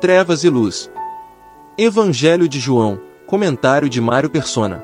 trevas 0.00 0.44
e 0.44 0.48
luz. 0.48 0.90
Evangelho 1.76 2.48
de 2.48 2.58
João, 2.58 2.98
comentário 3.26 3.88
de 3.88 4.00
Mário 4.00 4.30
Persona. 4.30 4.82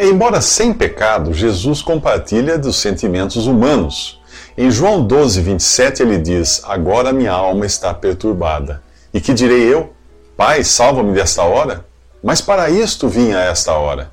Embora 0.00 0.40
sem 0.40 0.72
pecado, 0.72 1.34
Jesus 1.34 1.82
compartilha 1.82 2.58
dos 2.58 2.76
sentimentos 2.76 3.46
humanos. 3.46 4.20
Em 4.56 4.70
João 4.70 5.06
12, 5.06 5.42
27, 5.42 6.02
ele 6.02 6.18
diz: 6.18 6.62
Agora 6.64 7.12
minha 7.12 7.32
alma 7.32 7.66
está 7.66 7.92
perturbada. 7.92 8.82
E 9.12 9.20
que 9.20 9.34
direi 9.34 9.72
eu? 9.72 9.92
Pai, 10.36 10.64
salva-me 10.64 11.12
desta 11.12 11.42
hora? 11.42 11.84
Mas 12.22 12.40
para 12.40 12.70
isto 12.70 13.06
vinha 13.06 13.38
esta 13.38 13.74
hora. 13.74 14.10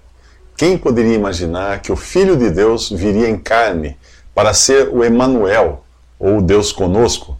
Quem 0.58 0.78
poderia 0.78 1.16
imaginar 1.16 1.82
que 1.82 1.92
o 1.92 1.96
Filho 1.96 2.36
de 2.36 2.52
Deus 2.52 2.90
viria 2.90 3.30
em 3.30 3.38
carne 3.38 3.98
para 4.36 4.54
ser 4.54 4.90
o 4.90 5.04
Emanuel, 5.04 5.84
ou 6.22 6.40
Deus 6.40 6.72
conosco, 6.72 7.36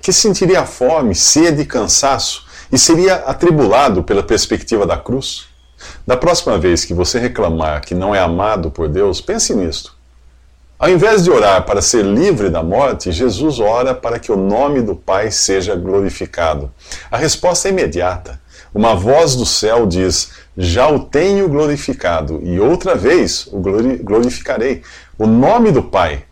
que 0.00 0.12
sentiria 0.12 0.64
fome, 0.64 1.16
sede 1.16 1.62
e 1.62 1.66
cansaço 1.66 2.46
e 2.70 2.78
seria 2.78 3.16
atribulado 3.16 4.04
pela 4.04 4.22
perspectiva 4.22 4.86
da 4.86 4.96
cruz? 4.96 5.48
Da 6.06 6.16
próxima 6.16 6.56
vez 6.56 6.84
que 6.84 6.94
você 6.94 7.18
reclamar 7.18 7.80
que 7.80 7.94
não 7.94 8.14
é 8.14 8.20
amado 8.20 8.70
por 8.70 8.88
Deus, 8.88 9.20
pense 9.20 9.52
nisto. 9.52 9.98
Ao 10.78 10.88
invés 10.88 11.24
de 11.24 11.30
orar 11.30 11.66
para 11.66 11.82
ser 11.82 12.04
livre 12.04 12.48
da 12.48 12.62
morte, 12.62 13.10
Jesus 13.10 13.58
ora 13.58 13.94
para 13.94 14.18
que 14.18 14.30
o 14.30 14.36
nome 14.36 14.80
do 14.80 14.94
Pai 14.94 15.30
seja 15.32 15.74
glorificado. 15.74 16.72
A 17.10 17.18
resposta 17.18 17.68
é 17.68 17.72
imediata. 17.72 18.40
Uma 18.72 18.94
voz 18.94 19.34
do 19.34 19.44
céu 19.44 19.86
diz: 19.86 20.30
Já 20.56 20.88
o 20.88 21.00
tenho 21.00 21.48
glorificado, 21.48 22.40
e 22.42 22.60
outra 22.60 22.94
vez 22.94 23.48
o 23.48 23.60
glorificarei. 24.02 24.82
O 25.18 25.26
nome 25.26 25.72
do 25.72 25.82
Pai 25.82 26.24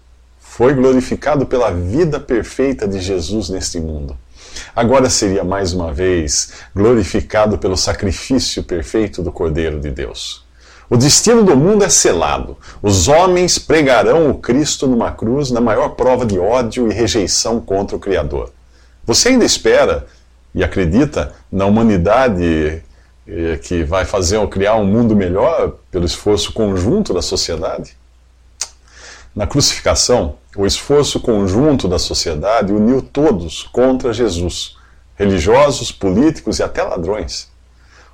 foi 0.59 0.75
glorificado 0.75 1.47
pela 1.47 1.71
vida 1.71 2.19
perfeita 2.19 2.89
de 2.89 2.98
Jesus 2.98 3.48
neste 3.48 3.79
mundo. 3.79 4.19
Agora 4.75 5.09
seria 5.09 5.45
mais 5.45 5.73
uma 5.73 5.92
vez 5.92 6.50
glorificado 6.75 7.59
pelo 7.59 7.77
sacrifício 7.77 8.65
perfeito 8.65 9.23
do 9.23 9.31
Cordeiro 9.31 9.78
de 9.78 9.89
Deus. 9.89 10.45
O 10.91 10.97
destino 10.97 11.45
do 11.45 11.56
mundo 11.56 11.84
é 11.84 11.89
selado. 11.89 12.56
Os 12.83 13.06
homens 13.06 13.56
pregarão 13.56 14.31
o 14.31 14.34
Cristo 14.41 14.89
numa 14.89 15.12
cruz 15.12 15.53
na 15.53 15.61
maior 15.61 15.91
prova 15.91 16.27
de 16.27 16.41
ódio 16.41 16.91
e 16.91 16.93
rejeição 16.93 17.61
contra 17.61 17.97
o 17.97 18.00
Criador. 18.00 18.50
Você 19.06 19.28
ainda 19.28 19.45
espera 19.45 20.09
e 20.53 20.65
acredita 20.65 21.34
na 21.53 21.67
humanidade 21.67 22.83
eh, 23.28 23.61
que 23.62 23.84
vai 23.84 24.05
fazer 24.05 24.45
criar 24.48 24.75
um 24.75 24.84
mundo 24.84 25.15
melhor 25.15 25.75
pelo 25.89 26.05
esforço 26.05 26.53
conjunto 26.53 27.15
da 27.15 27.22
sociedade? 27.22 27.97
Na 29.37 29.47
crucificação, 29.47 30.34
o 30.59 30.67
esforço 30.67 31.20
conjunto 31.20 31.87
da 31.87 32.01
sociedade 32.01 32.73
uniu 32.73 33.01
todos 33.01 33.62
contra 33.62 34.12
Jesus, 34.12 34.77
religiosos, 35.15 35.92
políticos 35.92 36.59
e 36.59 36.65
até 36.65 36.83
ladrões. 36.83 37.48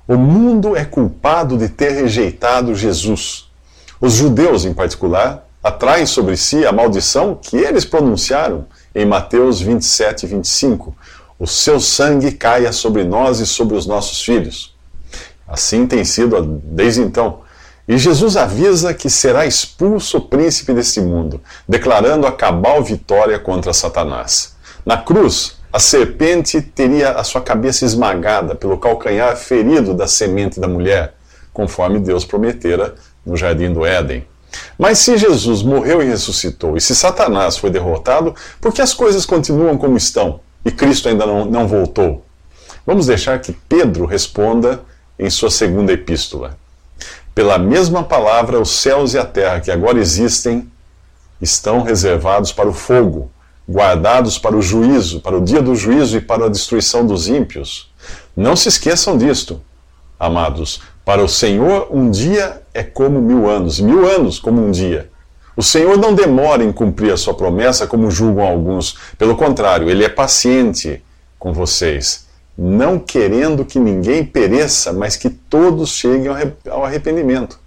O 0.07 0.15
mundo 0.15 0.75
é 0.75 0.85
culpado 0.85 1.57
de 1.57 1.67
ter 1.69 1.89
rejeitado 1.93 2.75
Jesus. 2.75 3.49
Os 3.99 4.13
judeus, 4.13 4.63
em 4.63 4.75
particular, 4.75 5.47
atraem 5.63 6.05
sobre 6.05 6.37
si 6.37 6.63
a 6.63 6.71
maldição 6.71 7.33
que 7.33 7.57
eles 7.57 7.83
pronunciaram 7.83 8.67
em 8.93 9.07
Mateus 9.07 9.59
27 9.59 10.27
e 10.27 10.29
25. 10.29 10.95
O 11.39 11.47
seu 11.47 11.79
sangue 11.79 12.31
caia 12.31 12.71
sobre 12.71 13.03
nós 13.03 13.39
e 13.39 13.47
sobre 13.47 13.75
os 13.75 13.87
nossos 13.87 14.23
filhos. 14.23 14.75
Assim 15.47 15.87
tem 15.87 16.05
sido 16.05 16.39
desde 16.63 17.01
então. 17.01 17.39
E 17.87 17.97
Jesus 17.97 18.35
avisa 18.35 18.93
que 18.93 19.09
será 19.09 19.45
expulso 19.45 20.17
o 20.17 20.21
príncipe 20.21 20.73
deste 20.73 20.99
mundo, 20.99 21.39
declarando 21.67 22.25
a 22.25 22.31
cabal 22.31 22.83
vitória 22.83 23.37
contra 23.37 23.73
Satanás. 23.73 24.55
Na 24.83 24.97
cruz, 24.97 25.57
a 25.71 25.79
serpente 25.79 26.61
teria 26.61 27.11
a 27.11 27.23
sua 27.23 27.41
cabeça 27.41 27.85
esmagada 27.85 28.55
pelo 28.55 28.77
calcanhar 28.77 29.35
ferido 29.35 29.93
da 29.93 30.07
semente 30.07 30.59
da 30.59 30.67
mulher, 30.67 31.13
conforme 31.53 31.99
Deus 31.99 32.25
prometera 32.25 32.95
no 33.25 33.37
jardim 33.37 33.71
do 33.71 33.85
Éden. 33.85 34.25
Mas 34.77 34.99
se 34.99 35.17
Jesus 35.17 35.61
morreu 35.61 36.01
e 36.01 36.05
ressuscitou, 36.05 36.77
e 36.77 36.81
se 36.81 36.95
Satanás 36.95 37.57
foi 37.57 37.69
derrotado, 37.69 38.33
por 38.59 38.73
que 38.73 38.81
as 38.81 38.93
coisas 38.93 39.25
continuam 39.25 39.77
como 39.77 39.97
estão 39.97 40.39
e 40.63 40.71
Cristo 40.71 41.09
ainda 41.09 41.25
não, 41.25 41.45
não 41.45 41.67
voltou? 41.67 42.25
Vamos 42.85 43.05
deixar 43.05 43.39
que 43.39 43.51
Pedro 43.51 44.05
responda 44.05 44.81
em 45.19 45.29
sua 45.29 45.51
segunda 45.51 45.93
epístola. 45.93 46.57
Pela 47.35 47.57
mesma 47.57 48.01
palavra, 48.01 48.61
os 48.61 48.69
céus 48.69 49.13
e 49.13 49.17
a 49.17 49.25
terra 49.25 49.59
que 49.59 49.69
agora 49.69 49.99
existem 49.99 50.71
estão 51.41 51.83
reservados 51.83 52.53
para 52.53 52.69
o 52.69 52.73
fogo, 52.73 53.29
guardados 53.69 54.37
para 54.37 54.55
o 54.55 54.61
juízo, 54.61 55.19
para 55.19 55.37
o 55.37 55.41
dia 55.41 55.61
do 55.61 55.75
juízo 55.75 56.15
e 56.15 56.21
para 56.21 56.45
a 56.45 56.49
destruição 56.49 57.05
dos 57.05 57.27
ímpios. 57.27 57.91
Não 58.37 58.55
se 58.55 58.69
esqueçam 58.69 59.17
disto, 59.17 59.61
amados. 60.17 60.81
Para 61.03 61.21
o 61.21 61.27
Senhor, 61.27 61.89
um 61.91 62.09
dia 62.09 62.61
é 62.73 62.83
como 62.83 63.19
mil 63.19 63.49
anos, 63.49 63.81
mil 63.81 64.07
anos 64.07 64.39
como 64.39 64.65
um 64.65 64.71
dia. 64.71 65.09
O 65.57 65.61
Senhor 65.61 65.97
não 65.97 66.15
demora 66.15 66.63
em 66.63 66.71
cumprir 66.71 67.11
a 67.11 67.17
sua 67.17 67.33
promessa, 67.33 67.85
como 67.85 68.09
julgam 68.09 68.45
alguns. 68.45 68.97
Pelo 69.17 69.35
contrário, 69.35 69.89
ele 69.89 70.05
é 70.05 70.09
paciente 70.09 71.03
com 71.37 71.51
vocês 71.51 72.24
não 72.57 72.97
querendo 72.97 73.65
que 73.65 73.79
ninguém 73.79 74.25
pereça, 74.25 74.93
mas 74.93 75.15
que 75.15 75.29
todos 75.29 75.89
cheguem 75.89 76.27
ao 76.69 76.85
arrependimento. 76.85 77.59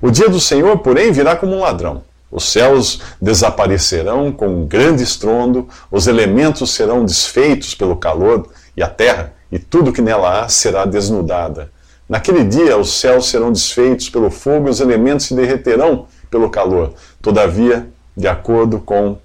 O 0.00 0.10
dia 0.10 0.28
do 0.28 0.40
Senhor, 0.40 0.78
porém, 0.78 1.12
virá 1.12 1.36
como 1.36 1.54
um 1.54 1.60
ladrão. 1.60 2.02
Os 2.30 2.44
céus 2.44 3.00
desaparecerão 3.20 4.30
com 4.30 4.48
um 4.48 4.66
grande 4.66 5.02
estrondo, 5.02 5.68
os 5.90 6.06
elementos 6.06 6.70
serão 6.70 7.04
desfeitos 7.04 7.74
pelo 7.74 7.96
calor, 7.96 8.48
e 8.76 8.82
a 8.82 8.88
terra 8.88 9.34
e 9.50 9.58
tudo 9.58 9.92
que 9.92 10.00
nela 10.00 10.42
há 10.42 10.48
será 10.48 10.84
desnudada. 10.84 11.70
Naquele 12.08 12.44
dia 12.44 12.76
os 12.76 13.00
céus 13.00 13.28
serão 13.28 13.52
desfeitos 13.52 14.08
pelo 14.08 14.30
fogo 14.30 14.68
e 14.68 14.70
os 14.70 14.80
elementos 14.80 15.26
se 15.26 15.34
derreterão 15.34 16.06
pelo 16.30 16.50
calor. 16.50 16.94
Todavia, 17.20 17.88
de 18.16 18.28
acordo 18.28 18.78
com 18.80 19.18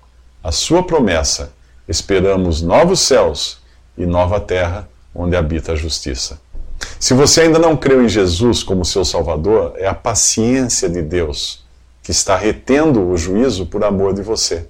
a 0.43 0.51
sua 0.51 0.83
promessa, 0.83 1.51
esperamos 1.87 2.61
novos 2.61 2.99
céus 2.99 3.59
e 3.97 4.05
nova 4.05 4.39
terra 4.39 4.87
onde 5.15 5.35
habita 5.35 5.71
a 5.71 5.75
justiça. 5.75 6.39
Se 6.99 7.13
você 7.13 7.41
ainda 7.41 7.57
não 7.57 7.77
creu 7.77 8.03
em 8.03 8.09
Jesus 8.09 8.61
como 8.61 8.83
seu 8.83 9.05
Salvador, 9.05 9.73
é 9.77 9.87
a 9.87 9.93
paciência 9.93 10.89
de 10.89 11.01
Deus 11.01 11.63
que 12.03 12.11
está 12.11 12.35
retendo 12.35 13.07
o 13.07 13.17
juízo 13.17 13.65
por 13.65 13.83
amor 13.83 14.13
de 14.13 14.21
você. 14.21 14.67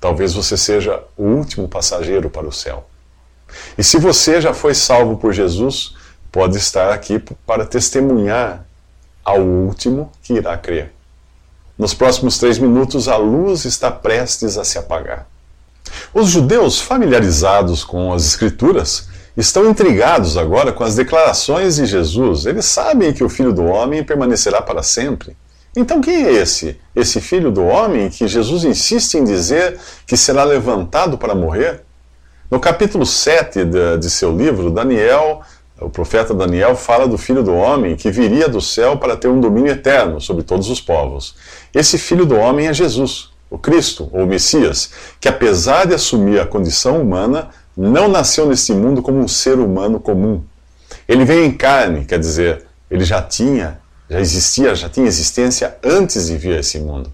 Talvez 0.00 0.34
você 0.34 0.56
seja 0.56 1.02
o 1.16 1.22
último 1.22 1.66
passageiro 1.68 2.28
para 2.28 2.46
o 2.46 2.52
céu. 2.52 2.86
E 3.78 3.84
se 3.84 3.96
você 3.96 4.40
já 4.40 4.52
foi 4.52 4.74
salvo 4.74 5.16
por 5.16 5.32
Jesus, 5.32 5.94
pode 6.30 6.58
estar 6.58 6.92
aqui 6.92 7.18
para 7.46 7.64
testemunhar 7.64 8.66
ao 9.24 9.40
último 9.40 10.12
que 10.22 10.34
irá 10.34 10.58
crer. 10.58 10.92
Nos 11.78 11.94
próximos 11.94 12.38
três 12.38 12.58
minutos, 12.58 13.08
a 13.08 13.16
luz 13.16 13.64
está 13.64 13.90
prestes 13.90 14.58
a 14.58 14.64
se 14.64 14.78
apagar. 14.78 15.26
Os 16.12 16.28
judeus 16.28 16.80
familiarizados 16.80 17.82
com 17.82 18.12
as 18.12 18.24
Escrituras 18.26 19.08
estão 19.36 19.68
intrigados 19.68 20.36
agora 20.36 20.72
com 20.72 20.84
as 20.84 20.94
declarações 20.94 21.76
de 21.76 21.86
Jesus. 21.86 22.46
Eles 22.46 22.64
sabem 22.64 23.12
que 23.12 23.24
o 23.24 23.28
Filho 23.28 23.52
do 23.52 23.64
Homem 23.64 24.04
permanecerá 24.04 24.62
para 24.62 24.82
sempre. 24.82 25.36
Então, 25.76 26.00
quem 26.00 26.24
é 26.24 26.32
esse? 26.32 26.78
Esse 26.94 27.20
Filho 27.20 27.50
do 27.50 27.64
Homem 27.64 28.08
que 28.08 28.28
Jesus 28.28 28.62
insiste 28.62 29.14
em 29.14 29.24
dizer 29.24 29.76
que 30.06 30.16
será 30.16 30.44
levantado 30.44 31.18
para 31.18 31.34
morrer? 31.34 31.82
No 32.48 32.60
capítulo 32.60 33.04
7 33.04 33.64
de, 33.64 33.98
de 33.98 34.08
seu 34.08 34.36
livro, 34.36 34.70
Daniel, 34.70 35.42
o 35.80 35.90
profeta 35.90 36.32
Daniel, 36.32 36.76
fala 36.76 37.08
do 37.08 37.18
Filho 37.18 37.42
do 37.42 37.52
Homem 37.52 37.96
que 37.96 38.10
viria 38.12 38.48
do 38.48 38.60
céu 38.60 38.96
para 38.96 39.16
ter 39.16 39.26
um 39.26 39.40
domínio 39.40 39.72
eterno 39.72 40.20
sobre 40.20 40.44
todos 40.44 40.70
os 40.70 40.80
povos. 40.80 41.34
Esse 41.74 41.98
Filho 41.98 42.24
do 42.24 42.36
Homem 42.36 42.68
é 42.68 42.72
Jesus, 42.72 43.30
o 43.50 43.58
Cristo, 43.58 44.08
ou 44.12 44.22
o 44.22 44.26
Messias, 44.26 44.90
que 45.20 45.28
apesar 45.28 45.86
de 45.86 45.94
assumir 45.94 46.38
a 46.38 46.46
condição 46.46 47.02
humana, 47.02 47.50
não 47.76 48.08
nasceu 48.08 48.46
nesse 48.46 48.72
mundo 48.72 49.02
como 49.02 49.18
um 49.18 49.28
ser 49.28 49.58
humano 49.58 49.98
comum. 49.98 50.42
Ele 51.08 51.24
veio 51.24 51.44
em 51.44 51.52
carne, 51.52 52.04
quer 52.04 52.18
dizer, 52.18 52.64
ele 52.90 53.04
já 53.04 53.20
tinha, 53.20 53.80
já 54.08 54.20
existia, 54.20 54.74
já 54.74 54.88
tinha 54.88 55.06
existência 55.06 55.76
antes 55.82 56.28
de 56.28 56.36
vir 56.36 56.56
a 56.56 56.60
esse 56.60 56.78
mundo. 56.78 57.12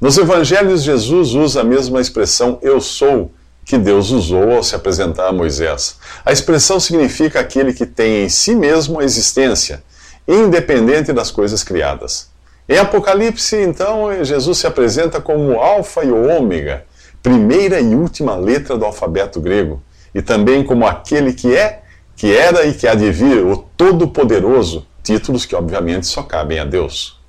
Nos 0.00 0.18
evangelhos, 0.18 0.82
Jesus 0.82 1.34
usa 1.34 1.60
a 1.60 1.64
mesma 1.64 2.00
expressão 2.00 2.58
eu 2.62 2.80
sou 2.80 3.30
que 3.64 3.78
Deus 3.78 4.10
usou 4.10 4.50
ao 4.50 4.62
se 4.62 4.74
apresentar 4.74 5.28
a 5.28 5.32
Moisés. 5.32 5.96
A 6.24 6.32
expressão 6.32 6.80
significa 6.80 7.38
aquele 7.38 7.72
que 7.72 7.86
tem 7.86 8.24
em 8.24 8.28
si 8.28 8.56
mesmo 8.56 8.98
a 8.98 9.04
existência, 9.04 9.82
independente 10.26 11.12
das 11.12 11.30
coisas 11.30 11.62
criadas. 11.62 12.28
Em 12.68 12.78
Apocalipse, 12.78 13.56
então, 13.56 14.24
Jesus 14.24 14.58
se 14.58 14.66
apresenta 14.66 15.20
como 15.20 15.60
Alfa 15.60 16.04
e 16.04 16.10
Ômega, 16.10 16.84
primeira 17.22 17.80
e 17.80 17.94
última 17.94 18.34
letra 18.34 18.76
do 18.76 18.84
alfabeto 18.84 19.40
grego 19.40 19.80
e 20.14 20.22
também 20.22 20.62
como 20.62 20.86
aquele 20.86 21.32
que 21.32 21.54
é, 21.54 21.82
que 22.16 22.34
era 22.34 22.64
e 22.66 22.74
que 22.74 22.86
há 22.86 22.94
de 22.94 23.10
vir, 23.10 23.44
o 23.44 23.56
Todo-Poderoso, 23.56 24.86
títulos 25.02 25.44
que 25.44 25.56
obviamente 25.56 26.06
só 26.06 26.22
cabem 26.22 26.58
a 26.58 26.64
Deus. 26.64 27.20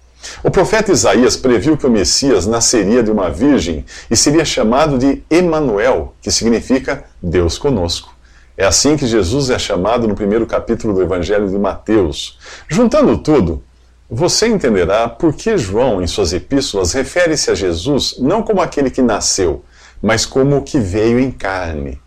O 0.43 0.49
profeta 0.49 0.91
Isaías 0.91 1.35
previu 1.35 1.77
que 1.77 1.85
o 1.85 1.91
Messias 1.91 2.45
nasceria 2.45 3.03
de 3.03 3.11
uma 3.11 3.29
virgem 3.29 3.85
e 4.09 4.15
seria 4.15 4.45
chamado 4.45 4.97
de 4.97 5.21
Emanuel, 5.29 6.13
que 6.21 6.31
significa 6.31 7.05
Deus 7.21 7.57
conosco. 7.57 8.13
É 8.55 8.65
assim 8.65 8.95
que 8.95 9.07
Jesus 9.07 9.49
é 9.49 9.57
chamado 9.57 10.07
no 10.07 10.15
primeiro 10.15 10.45
capítulo 10.45 10.93
do 10.93 11.01
Evangelho 11.01 11.49
de 11.49 11.57
Mateus. 11.57 12.37
Juntando 12.69 13.17
tudo, 13.17 13.63
você 14.09 14.47
entenderá 14.47 15.09
por 15.09 15.33
que 15.33 15.57
João, 15.57 16.01
em 16.01 16.07
suas 16.07 16.33
epístolas, 16.33 16.93
refere-se 16.93 17.49
a 17.49 17.55
Jesus 17.55 18.15
não 18.19 18.43
como 18.43 18.61
aquele 18.61 18.91
que 18.91 19.01
nasceu, 19.01 19.65
mas 20.01 20.25
como 20.25 20.57
o 20.57 20.61
que 20.61 20.79
veio 20.79 21.19
em 21.19 21.31
carne. 21.31 21.99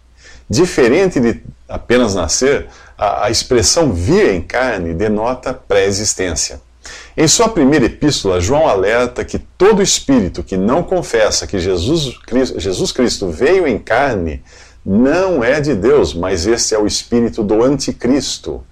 Diferente 0.48 1.19
de 1.19 1.43
apenas 1.69 2.14
nascer, 2.14 2.69
a, 2.96 3.26
a 3.26 3.31
expressão 3.31 3.93
vir 3.93 4.32
em 4.32 4.40
carne 4.40 4.94
denota 4.94 5.52
pré-existência. 5.52 6.60
Em 7.16 7.26
sua 7.26 7.48
primeira 7.48 7.87
epístola, 7.87 8.40
João 8.40 8.69
alerta 8.69 9.25
que 9.25 9.38
todo 9.38 9.82
espírito 9.82 10.43
que 10.43 10.56
não 10.56 10.82
confessa 10.82 11.46
que 11.46 11.58
Jesus 11.58 12.16
Cristo, 12.19 12.60
Jesus 12.60 12.93
Cristo 12.93 13.28
veio 13.28 13.66
em 13.66 13.78
carne 13.78 14.43
não 14.84 15.43
é 15.43 15.60
de 15.60 15.75
Deus, 15.75 16.14
mas 16.14 16.46
esse 16.46 16.75
é 16.75 16.78
o 16.78 16.87
espírito 16.87 17.42
do 17.42 17.64
anticristo. 17.64 18.62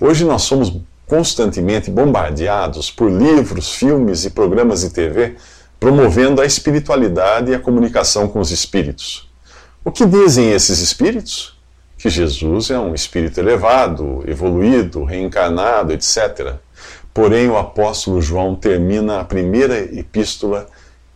Hoje 0.00 0.24
nós 0.24 0.42
somos 0.42 0.72
constantemente 1.06 1.90
bombardeados 1.90 2.90
por 2.90 3.10
livros, 3.10 3.72
filmes 3.72 4.24
e 4.24 4.30
programas 4.30 4.80
de 4.80 4.90
TV 4.90 5.36
promovendo 5.78 6.40
a 6.40 6.46
espiritualidade 6.46 7.50
e 7.50 7.54
a 7.54 7.58
comunicação 7.58 8.26
com 8.26 8.40
os 8.40 8.50
espíritos. 8.50 9.28
O 9.86 9.92
que 9.92 10.06
dizem 10.06 10.50
esses 10.50 10.78
espíritos? 10.78 11.58
Que 11.98 12.08
Jesus 12.08 12.70
é 12.70 12.78
um 12.78 12.94
espírito 12.94 13.38
elevado, 13.38 14.24
evoluído, 14.26 15.04
reencarnado, 15.04 15.92
etc. 15.92 16.54
Porém, 17.12 17.50
o 17.50 17.58
apóstolo 17.58 18.22
João 18.22 18.56
termina 18.56 19.20
a 19.20 19.24
primeira 19.24 19.78
epístola 19.78 20.66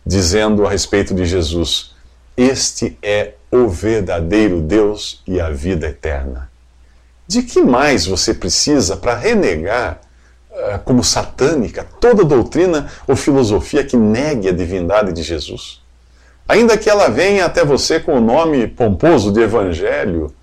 dizendo 0.05 0.67
a 0.67 0.69
respeito 0.69 1.15
de 1.15 1.25
Jesus: 1.25 1.95
Este 2.37 2.95
é 3.01 3.33
o 3.51 3.67
verdadeiro 3.67 4.61
Deus 4.61 5.23
e 5.25 5.41
a 5.41 5.49
vida 5.49 5.87
eterna. 5.87 6.47
De 7.27 7.41
que 7.41 7.63
mais 7.63 8.05
você 8.05 8.35
precisa 8.35 8.95
para 8.95 9.15
renegar, 9.15 9.99
uh, 10.51 10.77
como 10.85 11.03
satânica, 11.03 11.83
toda 11.99 12.23
doutrina 12.23 12.87
ou 13.07 13.15
filosofia 13.15 13.83
que 13.83 13.97
negue 13.97 14.47
a 14.47 14.53
divindade 14.53 15.11
de 15.11 15.23
Jesus? 15.23 15.81
Ainda 16.49 16.77
que 16.77 16.89
ela 16.89 17.07
venha 17.07 17.45
até 17.45 17.63
você 17.63 17.97
com 17.97 18.17
o 18.17 18.21
nome 18.21 18.67
pomposo 18.67 19.31
de 19.31 19.39
Evangelho, 19.39 20.33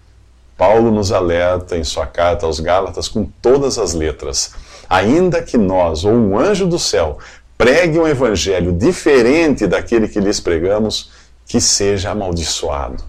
Paulo 0.57 0.91
nos 0.91 1.13
alerta 1.13 1.77
em 1.77 1.85
sua 1.85 2.07
carta 2.07 2.47
aos 2.47 2.61
Gálatas 2.61 3.09
com 3.09 3.27
todas 3.43 3.77
as 3.77 3.93
letras 3.93 4.55
ainda 4.89 5.43
que 5.43 5.59
nós 5.59 6.05
ou 6.05 6.13
um 6.13 6.39
anjo 6.39 6.67
do 6.67 6.79
céu 6.79 7.19
pregue 7.59 7.99
um 7.99 8.07
evangelho 8.07 8.73
diferente 8.73 9.67
daquele 9.67 10.09
que 10.09 10.21
lhes 10.21 10.41
pregamos, 10.41 11.11
que 11.47 11.61
seja 11.61 12.11
amaldiçoado. 12.11 13.03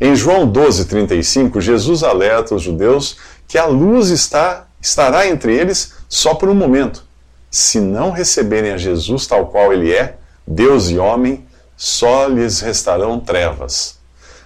Em 0.00 0.14
João 0.14 0.50
12:35, 0.50 1.60
Jesus 1.60 2.02
alerta 2.02 2.54
os 2.54 2.62
judeus 2.62 3.16
que 3.46 3.58
a 3.58 3.66
luz 3.66 4.08
está 4.08 4.66
estará 4.80 5.26
entre 5.26 5.54
eles 5.54 5.94
só 6.08 6.34
por 6.34 6.48
um 6.48 6.54
momento. 6.54 7.04
Se 7.50 7.80
não 7.80 8.10
receberem 8.10 8.72
a 8.72 8.78
Jesus 8.78 9.26
tal 9.26 9.46
qual 9.46 9.72
ele 9.72 9.92
é, 9.92 10.16
Deus 10.46 10.88
e 10.88 10.98
homem, 10.98 11.46
só 11.82 12.26
lhes 12.26 12.60
restarão 12.60 13.18
trevas. 13.18 13.98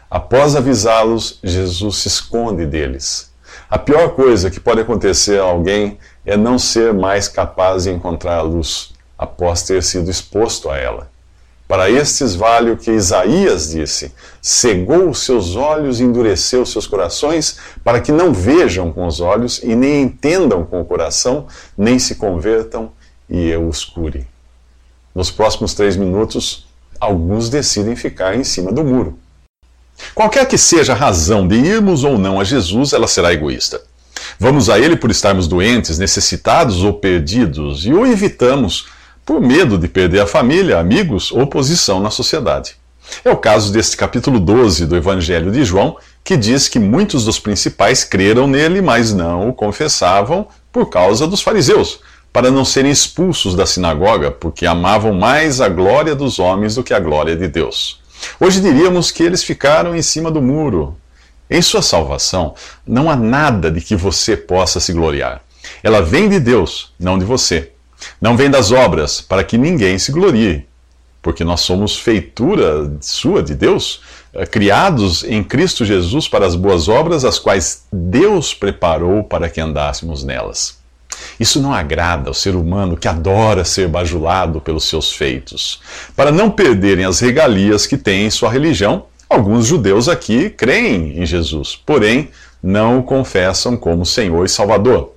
Após 0.08 0.54
avisá-los, 0.54 1.40
Jesus 1.42 1.96
se 1.96 2.06
esconde 2.06 2.64
deles. 2.64 3.28
A 3.68 3.76
pior 3.76 4.10
coisa 4.10 4.52
que 4.52 4.60
pode 4.60 4.82
acontecer 4.82 5.40
a 5.40 5.42
alguém 5.42 5.98
é 6.24 6.36
não 6.36 6.60
ser 6.60 6.94
mais 6.94 7.26
capaz 7.26 7.82
de 7.82 7.90
encontrar 7.90 8.36
a 8.36 8.42
luz 8.42 8.92
após 9.18 9.64
ter 9.64 9.82
sido 9.82 10.08
exposto 10.08 10.70
a 10.70 10.78
ela. 10.78 11.10
Para 11.66 11.90
estes 11.90 12.36
vale 12.36 12.70
o 12.70 12.76
que 12.76 12.92
Isaías 12.92 13.70
disse: 13.70 14.14
cegou 14.40 15.10
os 15.10 15.24
seus 15.24 15.56
olhos 15.56 15.98
e 15.98 16.04
endureceu 16.04 16.62
os 16.62 16.70
seus 16.70 16.86
corações, 16.86 17.58
para 17.82 18.00
que 18.00 18.12
não 18.12 18.32
vejam 18.32 18.92
com 18.92 19.08
os 19.08 19.18
olhos 19.18 19.60
e 19.60 19.74
nem 19.74 20.02
entendam 20.02 20.64
com 20.64 20.80
o 20.80 20.84
coração, 20.84 21.48
nem 21.76 21.98
se 21.98 22.14
convertam 22.14 22.92
e 23.28 23.48
eu 23.48 23.66
os 23.66 23.84
cure. 23.84 24.24
Nos 25.12 25.32
próximos 25.32 25.74
três 25.74 25.96
minutos, 25.96 26.63
alguns 27.00 27.48
decidem 27.48 27.96
ficar 27.96 28.36
em 28.36 28.44
cima 28.44 28.72
do 28.72 28.84
muro. 28.84 29.18
Qualquer 30.14 30.46
que 30.46 30.58
seja 30.58 30.92
a 30.92 30.96
razão 30.96 31.46
de 31.46 31.56
irmos 31.56 32.04
ou 32.04 32.18
não 32.18 32.40
a 32.40 32.44
Jesus, 32.44 32.92
ela 32.92 33.06
será 33.06 33.32
egoísta. 33.32 33.80
Vamos 34.38 34.68
a 34.68 34.78
Ele 34.78 34.96
por 34.96 35.10
estarmos 35.10 35.46
doentes, 35.46 35.98
necessitados 35.98 36.82
ou 36.82 36.94
perdidos, 36.94 37.86
e 37.86 37.92
o 37.92 38.06
evitamos 38.06 38.86
por 39.24 39.40
medo 39.40 39.78
de 39.78 39.88
perder 39.88 40.20
a 40.20 40.26
família, 40.26 40.78
amigos 40.78 41.32
ou 41.32 41.46
posição 41.46 42.00
na 42.00 42.10
sociedade. 42.10 42.76
É 43.24 43.30
o 43.30 43.36
caso 43.36 43.72
deste 43.72 43.96
capítulo 43.96 44.40
12 44.40 44.86
do 44.86 44.96
Evangelho 44.96 45.50
de 45.50 45.64
João, 45.64 45.96
que 46.22 46.36
diz 46.36 46.68
que 46.68 46.78
muitos 46.78 47.24
dos 47.24 47.38
principais 47.38 48.02
creram 48.02 48.46
nele, 48.46 48.80
mas 48.80 49.12
não 49.12 49.48
o 49.48 49.52
confessavam 49.52 50.48
por 50.72 50.88
causa 50.88 51.26
dos 51.26 51.42
fariseus, 51.42 52.00
para 52.34 52.50
não 52.50 52.64
serem 52.64 52.90
expulsos 52.90 53.54
da 53.54 53.64
sinagoga, 53.64 54.28
porque 54.28 54.66
amavam 54.66 55.14
mais 55.14 55.60
a 55.60 55.68
glória 55.68 56.16
dos 56.16 56.40
homens 56.40 56.74
do 56.74 56.82
que 56.82 56.92
a 56.92 56.98
glória 56.98 57.36
de 57.36 57.46
Deus. 57.46 58.00
Hoje 58.40 58.60
diríamos 58.60 59.12
que 59.12 59.22
eles 59.22 59.44
ficaram 59.44 59.94
em 59.94 60.02
cima 60.02 60.32
do 60.32 60.42
muro. 60.42 60.96
Em 61.48 61.62
sua 61.62 61.80
salvação, 61.80 62.56
não 62.84 63.08
há 63.08 63.14
nada 63.14 63.70
de 63.70 63.80
que 63.80 63.94
você 63.94 64.36
possa 64.36 64.80
se 64.80 64.92
gloriar. 64.92 65.42
Ela 65.80 66.02
vem 66.02 66.28
de 66.28 66.40
Deus, 66.40 66.92
não 66.98 67.20
de 67.20 67.24
você. 67.24 67.70
Não 68.20 68.36
vem 68.36 68.50
das 68.50 68.72
obras, 68.72 69.20
para 69.20 69.44
que 69.44 69.56
ninguém 69.56 69.96
se 69.96 70.10
glorie. 70.10 70.66
Porque 71.22 71.44
nós 71.44 71.60
somos 71.60 71.96
feitura 71.96 72.92
sua, 73.00 73.44
de 73.44 73.54
Deus, 73.54 74.02
eh, 74.32 74.44
criados 74.44 75.22
em 75.22 75.44
Cristo 75.44 75.84
Jesus 75.84 76.26
para 76.26 76.44
as 76.44 76.56
boas 76.56 76.88
obras, 76.88 77.24
as 77.24 77.38
quais 77.38 77.84
Deus 77.92 78.52
preparou 78.52 79.22
para 79.22 79.48
que 79.48 79.60
andássemos 79.60 80.24
nelas. 80.24 80.82
Isso 81.38 81.60
não 81.60 81.72
agrada 81.72 82.30
ao 82.30 82.34
ser 82.34 82.54
humano 82.54 82.96
que 82.96 83.08
adora 83.08 83.64
ser 83.64 83.88
bajulado 83.88 84.60
pelos 84.60 84.84
seus 84.84 85.12
feitos. 85.12 85.80
Para 86.16 86.30
não 86.30 86.50
perderem 86.50 87.04
as 87.04 87.20
regalias 87.20 87.86
que 87.86 87.96
tem 87.96 88.26
em 88.26 88.30
sua 88.30 88.50
religião, 88.50 89.06
alguns 89.28 89.66
judeus 89.66 90.08
aqui 90.08 90.50
creem 90.50 91.18
em 91.18 91.26
Jesus, 91.26 91.76
porém 91.84 92.30
não 92.62 93.00
o 93.00 93.02
confessam 93.02 93.76
como 93.76 94.06
Senhor 94.06 94.44
e 94.44 94.48
Salvador. 94.48 95.12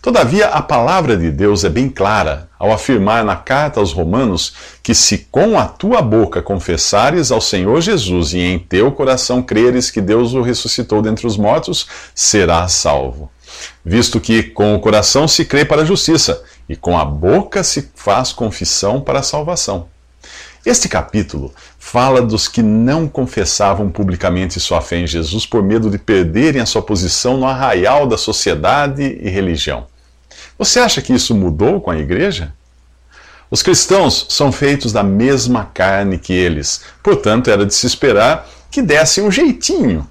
Todavia, 0.00 0.46
a 0.48 0.62
palavra 0.62 1.16
de 1.16 1.30
Deus 1.30 1.64
é 1.64 1.68
bem 1.68 1.88
clara 1.88 2.48
ao 2.58 2.72
afirmar 2.72 3.24
na 3.24 3.34
carta 3.34 3.80
aos 3.80 3.92
Romanos 3.92 4.54
que 4.82 4.94
se 4.94 5.26
com 5.30 5.58
a 5.58 5.66
tua 5.66 6.00
boca 6.00 6.40
confessares 6.40 7.30
ao 7.30 7.40
Senhor 7.40 7.80
Jesus 7.80 8.32
e 8.32 8.38
em 8.38 8.58
teu 8.58 8.92
coração 8.92 9.42
creres 9.42 9.90
que 9.90 10.00
Deus 10.00 10.32
o 10.32 10.42
ressuscitou 10.42 11.02
dentre 11.02 11.26
os 11.26 11.36
mortos, 11.36 11.86
serás 12.14 12.72
salvo 12.72 13.30
visto 13.84 14.20
que 14.20 14.42
com 14.42 14.74
o 14.74 14.80
coração 14.80 15.26
se 15.26 15.44
crê 15.44 15.64
para 15.64 15.82
a 15.82 15.84
justiça 15.84 16.42
e 16.68 16.74
com 16.74 16.98
a 16.98 17.04
boca 17.04 17.62
se 17.62 17.90
faz 17.94 18.32
confissão 18.32 19.00
para 19.00 19.20
a 19.20 19.22
salvação. 19.22 19.88
Este 20.64 20.88
capítulo 20.88 21.54
fala 21.78 22.20
dos 22.20 22.48
que 22.48 22.60
não 22.60 23.06
confessavam 23.06 23.88
publicamente 23.88 24.58
sua 24.58 24.80
fé 24.80 24.96
em 24.96 25.06
Jesus 25.06 25.46
por 25.46 25.62
medo 25.62 25.88
de 25.88 25.98
perderem 25.98 26.60
a 26.60 26.66
sua 26.66 26.82
posição 26.82 27.36
no 27.36 27.46
arraial 27.46 28.06
da 28.06 28.18
sociedade 28.18 29.02
e 29.02 29.28
religião. 29.30 29.86
Você 30.58 30.80
acha 30.80 31.00
que 31.00 31.12
isso 31.12 31.34
mudou 31.34 31.80
com 31.80 31.92
a 31.92 31.98
igreja? 31.98 32.52
Os 33.48 33.62
cristãos 33.62 34.26
são 34.28 34.50
feitos 34.50 34.92
da 34.92 35.04
mesma 35.04 35.70
carne 35.72 36.18
que 36.18 36.32
eles, 36.32 36.82
portanto, 37.02 37.48
era 37.48 37.64
de 37.64 37.72
se 37.72 37.86
esperar 37.86 38.48
que 38.68 38.82
dessem 38.82 39.22
um 39.22 39.30
jeitinho 39.30 40.04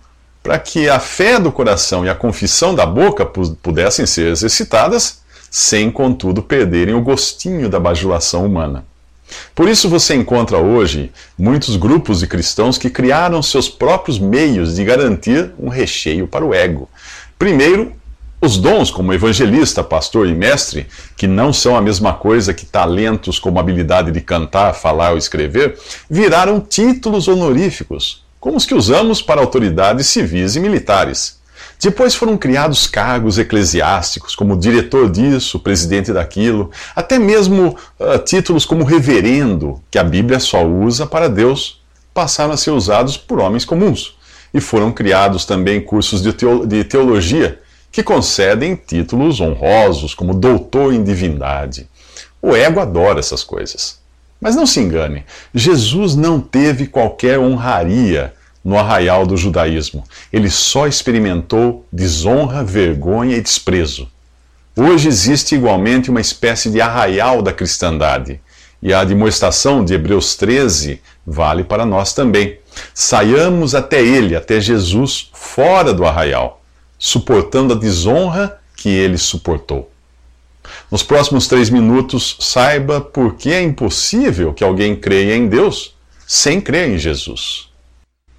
para 0.46 0.60
que 0.60 0.88
a 0.88 1.00
fé 1.00 1.40
do 1.40 1.52
coração 1.52 2.06
e 2.06 2.10
a 2.10 2.14
confissão 2.14 2.76
da 2.76 2.86
boca 2.86 3.26
pudessem 3.26 4.06
ser 4.06 4.28
exercitadas, 4.28 5.24
sem, 5.50 5.90
contudo, 5.90 6.44
perderem 6.44 6.94
o 6.94 7.02
gostinho 7.02 7.68
da 7.68 7.80
bajulação 7.80 8.46
humana. 8.46 8.86
Por 9.56 9.68
isso 9.68 9.90
você 9.90 10.14
encontra 10.14 10.60
hoje 10.60 11.12
muitos 11.36 11.76
grupos 11.76 12.20
de 12.20 12.28
cristãos 12.28 12.78
que 12.78 12.92
criaram 12.92 13.42
seus 13.42 13.68
próprios 13.68 14.20
meios 14.20 14.76
de 14.76 14.86
garantir 14.86 15.52
um 15.58 15.68
recheio 15.68 16.28
para 16.28 16.46
o 16.46 16.54
ego. 16.54 16.88
Primeiro, 17.40 17.94
os 18.40 18.56
dons 18.56 18.92
como 18.92 19.14
evangelista, 19.14 19.84
pastor 19.84 20.28
e 20.28 20.36
mestre, 20.36 20.86
que 21.18 21.26
não 21.26 21.52
são 21.52 21.76
a 21.76 21.82
mesma 21.82 22.14
coisa 22.14 22.54
que 22.54 22.68
talentos 22.68 23.40
como 23.40 23.60
habilidade 23.60 24.12
de 24.12 24.22
cantar, 24.22 24.76
falar 24.76 25.14
ou 25.14 25.18
escrever, 25.18 25.76
viraram 26.08 26.60
títulos 26.60 27.28
honoríficos 27.28 28.25
como 28.46 28.58
os 28.58 28.66
que 28.68 28.76
usamos 28.76 29.24
para 29.24 29.42
autoridades 29.42 30.06
civis 30.06 30.56
e 30.56 30.60
militares. 30.60 31.40
Depois 31.82 32.14
foram 32.14 32.38
criados 32.38 32.86
cargos 32.86 33.40
eclesiásticos, 33.40 34.36
como 34.36 34.56
diretor 34.56 35.10
disso, 35.10 35.58
presidente 35.58 36.14
daquilo, 36.14 36.70
até 36.96 37.18
mesmo 37.18 37.76
uh, 38.00 38.20
títulos 38.24 38.64
como 38.64 38.84
reverendo, 38.84 39.82
que 39.90 39.98
a 39.98 40.04
Bíblia 40.04 40.40
só 40.40 40.64
usa 40.64 41.08
para 41.08 41.28
Deus, 41.28 41.82
passaram 42.14 42.54
a 42.54 42.58
ser 42.58 42.70
usados 42.70 43.18
por 43.18 43.40
homens 43.40 43.66
comuns. 43.66 44.16
E 44.54 44.62
foram 44.62 44.92
criados 44.92 45.44
também 45.44 45.82
cursos 45.82 46.22
de 46.22 46.84
teologia, 46.84 47.60
que 47.92 48.04
concedem 48.04 48.76
títulos 48.76 49.42
honrosos, 49.42 50.14
como 50.14 50.36
doutor 50.36 50.94
em 50.94 51.04
divindade. 51.04 51.90
O 52.40 52.56
ego 52.56 52.80
adora 52.80 53.20
essas 53.20 53.44
coisas. 53.44 54.05
Mas 54.46 54.56
não 54.56 54.68
se 54.68 54.80
engane, 54.80 55.26
Jesus 55.56 56.16
não 56.16 56.40
teve 56.40 56.86
qualquer 56.86 57.40
honraria 57.40 58.32
no 58.64 58.78
arraial 58.78 59.26
do 59.26 59.36
judaísmo. 59.36 60.04
Ele 60.32 60.52
só 60.52 60.86
experimentou 60.86 61.84
desonra, 61.92 62.64
vergonha 62.64 63.38
e 63.38 63.42
desprezo. 63.42 64.08
Hoje 64.76 65.08
existe 65.08 65.56
igualmente 65.56 66.12
uma 66.12 66.22
espécie 66.22 66.70
de 66.70 66.80
arraial 66.80 67.42
da 67.42 67.52
cristandade. 67.52 68.40
E 68.84 68.94
a 68.94 69.04
demonstração 69.04 69.84
de 69.84 69.96
Hebreus 69.96 70.36
13 70.36 71.02
vale 71.26 71.64
para 71.64 71.84
nós 71.84 72.14
também. 72.14 72.60
Saiamos 72.94 73.74
até 73.74 74.00
ele, 74.00 74.36
até 74.36 74.62
Jesus, 74.62 75.28
fora 75.34 75.92
do 75.92 76.06
arraial, 76.06 76.62
suportando 77.00 77.74
a 77.74 77.78
desonra 77.78 78.60
que 78.78 78.90
ele 78.90 79.18
suportou. 79.18 79.90
Nos 80.92 81.04
próximos 81.04 81.48
três 81.48 81.70
minutos, 81.70 82.38
saiba 82.40 83.02
por 83.02 83.36
que 83.36 83.52
é 83.52 83.62
impossível 83.62 84.54
que 84.54 84.64
alguém 84.64 84.96
creia 84.96 85.36
em 85.36 85.48
Deus 85.48 85.96
sem 86.28 86.60
crer 86.60 86.90
em 86.90 86.98
Jesus. 86.98 87.70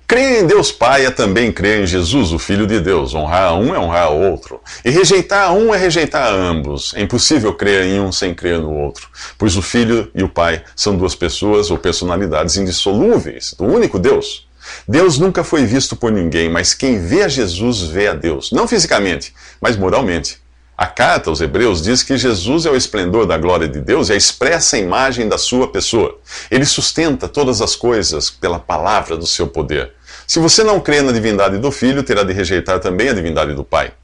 Crer 0.09 0.45
em 0.45 0.47
Deus 0.47 0.71
Pai 0.71 1.04
é 1.04 1.11
também 1.11 1.50
crer 1.50 1.83
em 1.83 1.87
Jesus, 1.87 2.30
o 2.30 2.38
Filho 2.38 2.64
de 2.64 2.78
Deus. 2.78 3.12
Honrar 3.12 3.49
a 3.49 3.54
um 3.54 3.75
é 3.75 3.78
honrar 3.78 4.12
o 4.12 4.21
outro. 4.21 4.61
E 4.85 4.90
rejeitar 4.90 5.49
a 5.49 5.52
um 5.52 5.75
é 5.75 5.78
rejeitar 5.78 6.23
a 6.23 6.33
ambos. 6.33 6.95
É 6.95 7.02
impossível 7.02 7.52
crer 7.52 7.87
em 7.87 8.00
um 8.00 8.12
sem 8.12 8.33
crer 8.33 8.61
no 8.61 8.73
outro. 8.73 9.09
Pois 9.37 9.56
o 9.56 9.62
Filho 9.62 10.09
e 10.14 10.23
o 10.23 10.28
Pai 10.28 10.62
são 10.76 10.97
duas 10.97 11.16
pessoas 11.16 11.73
ou 11.73 11.78
personalidades 11.78 12.56
indissolúveis 12.56 13.52
do 13.59 13.64
único 13.64 13.99
Deus. 13.99 14.47
Deus 14.87 15.18
nunca 15.18 15.42
foi 15.42 15.64
visto 15.64 15.97
por 15.97 16.12
ninguém, 16.12 16.49
mas 16.49 16.73
quem 16.73 17.04
vê 17.04 17.25
a 17.25 17.28
Jesus 17.28 17.83
vê 17.83 18.06
a 18.06 18.14
Deus. 18.14 18.52
Não 18.52 18.68
fisicamente, 18.68 19.35
mas 19.61 19.76
moralmente. 19.76 20.38
A 20.78 20.87
carta 20.87 21.30
aos 21.30 21.40
Hebreus 21.40 21.80
diz 21.80 22.02
que 22.02 22.18
Jesus 22.18 22.66
é 22.66 22.71
o 22.71 22.76
esplendor 22.76 23.25
da 23.25 23.38
glória 23.38 23.66
de 23.66 23.80
Deus 23.80 24.11
e 24.11 24.12
a 24.12 24.16
expressa 24.16 24.76
imagem 24.76 25.26
da 25.26 25.38
sua 25.38 25.68
pessoa. 25.68 26.18
Ele 26.50 26.66
sustenta 26.66 27.26
todas 27.26 27.62
as 27.62 27.75
coisas 27.75 28.28
pela 28.28 28.59
palavra 28.59 29.16
do 29.16 29.26
seu 29.26 29.47
poder. 29.47 29.92
Se 30.26 30.38
você 30.38 30.62
não 30.62 30.78
crê 30.78 31.00
na 31.00 31.12
divindade 31.12 31.56
do 31.56 31.73
Filho, 31.73 32.02
terá 32.02 32.23
de 32.23 32.35
rejeitar 32.35 32.78
também 32.78 33.09
a 33.09 33.14
divindade 33.14 33.54
do 33.54 33.64
Pai. 33.64 33.95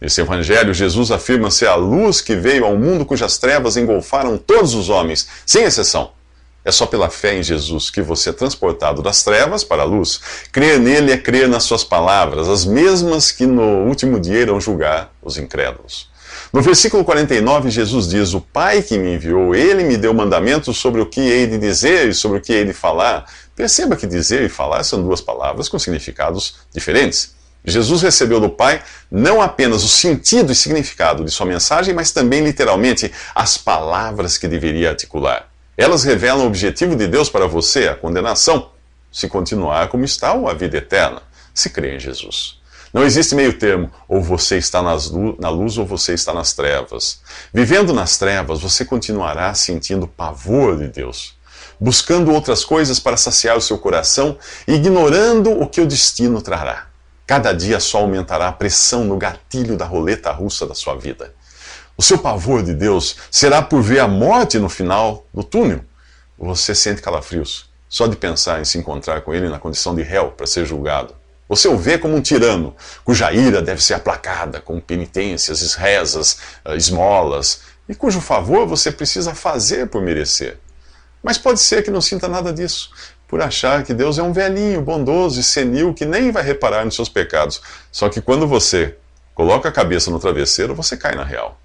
Nesse 0.00 0.20
Evangelho, 0.20 0.72
Jesus 0.72 1.10
afirma 1.10 1.50
ser 1.50 1.66
a 1.66 1.74
luz 1.74 2.20
que 2.20 2.36
veio 2.36 2.64
ao 2.64 2.76
mundo 2.76 3.04
cujas 3.04 3.36
trevas 3.36 3.76
engolfaram 3.76 4.38
todos 4.38 4.72
os 4.74 4.88
homens, 4.88 5.26
sem 5.44 5.64
exceção. 5.64 6.12
É 6.64 6.72
só 6.72 6.86
pela 6.86 7.10
fé 7.10 7.36
em 7.36 7.42
Jesus 7.42 7.90
que 7.90 8.00
você 8.00 8.30
é 8.30 8.32
transportado 8.32 9.02
das 9.02 9.22
trevas 9.22 9.62
para 9.62 9.82
a 9.82 9.84
luz. 9.84 10.20
Crer 10.50 10.80
nele 10.80 11.12
é 11.12 11.18
crer 11.18 11.46
nas 11.46 11.64
suas 11.64 11.84
palavras, 11.84 12.48
as 12.48 12.64
mesmas 12.64 13.30
que 13.30 13.44
no 13.44 13.86
último 13.86 14.18
dia 14.18 14.40
irão 14.40 14.60
julgar 14.60 15.12
os 15.22 15.36
incrédulos. 15.36 16.08
No 16.52 16.62
versículo 16.62 17.04
49, 17.04 17.70
Jesus 17.70 18.08
diz: 18.08 18.32
O 18.32 18.40
Pai 18.40 18.80
que 18.80 18.96
me 18.96 19.14
enviou, 19.14 19.54
ele 19.54 19.84
me 19.84 19.96
deu 19.96 20.14
mandamentos 20.14 20.76
sobre 20.78 21.00
o 21.00 21.06
que 21.06 21.20
hei 21.20 21.46
de 21.46 21.58
dizer 21.58 22.08
e 22.08 22.14
sobre 22.14 22.38
o 22.38 22.40
que 22.40 22.52
hei 22.52 22.64
de 22.64 22.72
falar. 22.72 23.26
Perceba 23.54 23.96
que 23.96 24.06
dizer 24.06 24.42
e 24.42 24.48
falar 24.48 24.82
são 24.84 25.02
duas 25.02 25.20
palavras 25.20 25.68
com 25.68 25.78
significados 25.78 26.56
diferentes. 26.72 27.34
Jesus 27.64 28.02
recebeu 28.02 28.40
do 28.40 28.50
Pai 28.50 28.82
não 29.10 29.40
apenas 29.40 29.82
o 29.82 29.88
sentido 29.88 30.52
e 30.52 30.54
significado 30.54 31.24
de 31.24 31.30
sua 31.30 31.46
mensagem, 31.46 31.94
mas 31.94 32.10
também 32.10 32.44
literalmente 32.44 33.10
as 33.34 33.56
palavras 33.56 34.36
que 34.36 34.46
deveria 34.46 34.90
articular. 34.90 35.53
Elas 35.76 36.04
revelam 36.04 36.44
o 36.44 36.46
objetivo 36.46 36.94
de 36.94 37.08
Deus 37.08 37.28
para 37.28 37.46
você, 37.46 37.88
a 37.88 37.94
condenação, 37.94 38.70
se 39.10 39.28
continuar 39.28 39.88
como 39.88 40.04
está, 40.04 40.32
ou 40.32 40.48
a 40.48 40.54
vida 40.54 40.76
eterna, 40.76 41.22
se 41.52 41.70
crer 41.70 41.94
em 41.94 42.00
Jesus. 42.00 42.60
Não 42.92 43.02
existe 43.02 43.34
meio 43.34 43.58
termo, 43.58 43.90
ou 44.08 44.22
você 44.22 44.56
está 44.56 44.80
na 44.80 45.48
luz 45.48 45.76
ou 45.76 45.84
você 45.84 46.14
está 46.14 46.32
nas 46.32 46.52
trevas. 46.52 47.20
Vivendo 47.52 47.92
nas 47.92 48.16
trevas, 48.16 48.60
você 48.60 48.84
continuará 48.84 49.52
sentindo 49.52 50.06
pavor 50.06 50.78
de 50.78 50.86
Deus, 50.86 51.34
buscando 51.80 52.32
outras 52.32 52.64
coisas 52.64 53.00
para 53.00 53.16
saciar 53.16 53.56
o 53.56 53.60
seu 53.60 53.78
coração 53.78 54.38
ignorando 54.68 55.50
o 55.50 55.66
que 55.66 55.80
o 55.80 55.86
destino 55.86 56.40
trará. 56.40 56.86
Cada 57.26 57.52
dia 57.52 57.80
só 57.80 57.98
aumentará 57.98 58.46
a 58.46 58.52
pressão 58.52 59.04
no 59.04 59.16
gatilho 59.16 59.76
da 59.76 59.86
roleta 59.86 60.30
russa 60.30 60.64
da 60.64 60.74
sua 60.74 60.94
vida. 60.94 61.34
O 61.96 62.02
seu 62.02 62.18
pavor 62.18 62.62
de 62.62 62.74
Deus 62.74 63.16
será 63.30 63.62
por 63.62 63.80
ver 63.80 64.00
a 64.00 64.08
morte 64.08 64.58
no 64.58 64.68
final 64.68 65.26
do 65.32 65.44
túnel. 65.44 65.84
Você 66.36 66.74
sente 66.74 67.00
calafrios 67.00 67.72
só 67.94 68.08
de 68.08 68.16
pensar 68.16 68.60
em 68.60 68.64
se 68.64 68.76
encontrar 68.76 69.20
com 69.20 69.32
ele 69.32 69.48
na 69.48 69.60
condição 69.60 69.94
de 69.94 70.02
réu 70.02 70.32
para 70.32 70.48
ser 70.48 70.66
julgado. 70.66 71.14
Você 71.48 71.68
o 71.68 71.78
vê 71.78 71.96
como 71.96 72.16
um 72.16 72.20
tirano, 72.20 72.74
cuja 73.04 73.32
ira 73.32 73.62
deve 73.62 73.80
ser 73.80 73.94
aplacada 73.94 74.60
com 74.60 74.80
penitências, 74.80 75.74
rezas, 75.74 76.38
eh, 76.64 76.74
esmolas, 76.74 77.60
e 77.88 77.94
cujo 77.94 78.20
favor 78.20 78.66
você 78.66 78.90
precisa 78.90 79.32
fazer 79.32 79.86
por 79.86 80.02
merecer. 80.02 80.58
Mas 81.22 81.38
pode 81.38 81.60
ser 81.60 81.84
que 81.84 81.90
não 81.92 82.00
sinta 82.00 82.26
nada 82.26 82.52
disso, 82.52 82.90
por 83.28 83.40
achar 83.40 83.84
que 83.84 83.94
Deus 83.94 84.18
é 84.18 84.22
um 84.24 84.32
velhinho, 84.32 84.82
bondoso 84.82 85.38
e 85.38 85.44
senil 85.44 85.94
que 85.94 86.04
nem 86.04 86.32
vai 86.32 86.42
reparar 86.42 86.84
nos 86.84 86.96
seus 86.96 87.08
pecados. 87.08 87.62
Só 87.92 88.08
que 88.08 88.20
quando 88.20 88.48
você 88.48 88.96
coloca 89.36 89.68
a 89.68 89.72
cabeça 89.72 90.10
no 90.10 90.18
travesseiro, 90.18 90.74
você 90.74 90.96
cai 90.96 91.14
na 91.14 91.22
real. 91.22 91.60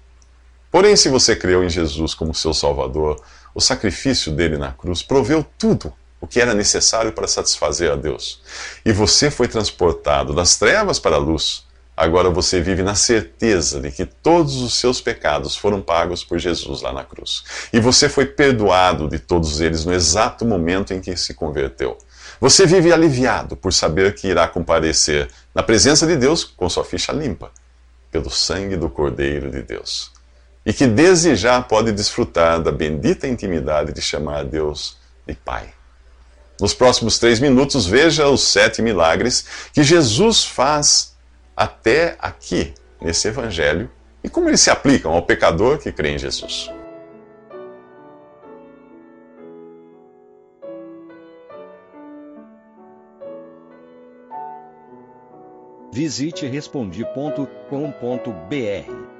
Porém, 0.70 0.94
se 0.94 1.08
você 1.08 1.34
creu 1.34 1.64
em 1.64 1.68
Jesus 1.68 2.14
como 2.14 2.32
seu 2.32 2.54
Salvador, 2.54 3.20
o 3.52 3.60
sacrifício 3.60 4.30
dele 4.30 4.56
na 4.56 4.70
cruz 4.70 5.02
proveu 5.02 5.44
tudo 5.58 5.92
o 6.20 6.28
que 6.28 6.40
era 6.40 6.54
necessário 6.54 7.12
para 7.12 7.26
satisfazer 7.26 7.90
a 7.90 7.96
Deus. 7.96 8.40
E 8.84 8.92
você 8.92 9.30
foi 9.32 9.48
transportado 9.48 10.32
das 10.32 10.56
trevas 10.56 11.00
para 11.00 11.16
a 11.16 11.18
luz. 11.18 11.64
Agora 11.96 12.30
você 12.30 12.60
vive 12.60 12.84
na 12.84 12.94
certeza 12.94 13.80
de 13.80 13.90
que 13.90 14.06
todos 14.06 14.62
os 14.62 14.74
seus 14.74 15.00
pecados 15.00 15.56
foram 15.56 15.82
pagos 15.82 16.22
por 16.22 16.38
Jesus 16.38 16.82
lá 16.82 16.92
na 16.92 17.02
cruz. 17.02 17.42
E 17.72 17.80
você 17.80 18.08
foi 18.08 18.26
perdoado 18.26 19.08
de 19.08 19.18
todos 19.18 19.60
eles 19.60 19.84
no 19.84 19.92
exato 19.92 20.44
momento 20.44 20.94
em 20.94 21.00
que 21.00 21.16
se 21.16 21.34
converteu. 21.34 21.98
Você 22.40 22.64
vive 22.64 22.92
aliviado 22.92 23.56
por 23.56 23.72
saber 23.72 24.14
que 24.14 24.28
irá 24.28 24.46
comparecer 24.46 25.28
na 25.52 25.64
presença 25.64 26.06
de 26.06 26.16
Deus 26.16 26.44
com 26.44 26.70
sua 26.70 26.84
ficha 26.84 27.12
limpa, 27.12 27.50
pelo 28.10 28.30
sangue 28.30 28.76
do 28.76 28.88
Cordeiro 28.88 29.50
de 29.50 29.62
Deus 29.62 30.19
e 30.64 30.72
que 30.72 30.86
desde 30.86 31.34
já 31.34 31.60
pode 31.62 31.92
desfrutar 31.92 32.60
da 32.60 32.70
bendita 32.70 33.26
intimidade 33.26 33.92
de 33.92 34.02
chamar 34.02 34.40
a 34.40 34.42
Deus 34.42 34.96
de 35.26 35.34
Pai. 35.34 35.72
Nos 36.60 36.74
próximos 36.74 37.18
três 37.18 37.40
minutos, 37.40 37.86
veja 37.86 38.28
os 38.28 38.42
sete 38.42 38.82
milagres 38.82 39.46
que 39.72 39.82
Jesus 39.82 40.44
faz 40.44 41.16
até 41.56 42.16
aqui, 42.18 42.74
nesse 43.00 43.28
Evangelho, 43.28 43.90
e 44.22 44.28
como 44.28 44.48
eles 44.48 44.60
se 44.60 44.70
aplicam 44.70 45.12
ao 45.12 45.22
pecador 45.22 45.78
que 45.78 45.90
crê 45.90 46.10
em 46.10 46.18
Jesus. 46.18 46.70
Visite 55.92 56.46
respondi.com.br 56.46 59.19